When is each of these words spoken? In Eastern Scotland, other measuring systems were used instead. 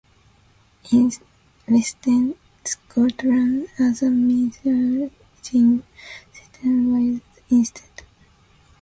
In 0.91 1.11
Eastern 1.69 2.33
Scotland, 2.65 3.67
other 3.79 4.09
measuring 4.09 5.11
systems 5.43 5.83
were 6.63 6.97
used 6.97 7.21
instead. 7.51 8.01